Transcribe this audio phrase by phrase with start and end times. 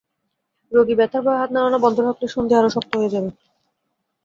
[0.71, 3.29] রোগী ব্যথার ভয়ে হাত নাড়ানো বন্ধ রাখলে সন্ধি আরও শক্ত হয়ে যাবে।